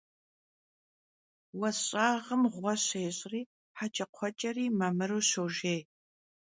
Vues 1.59 1.77
ş'ağım 1.87 2.41
ğue 2.53 2.73
şêş'ri 2.85 3.41
heç'ekxhueç'eri 3.77 4.65
mamıru 4.79 5.19
şojjêy. 5.29 5.81